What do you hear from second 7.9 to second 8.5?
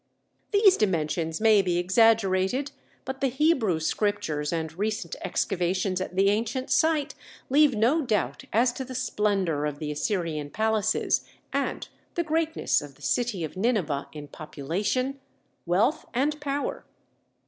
doubt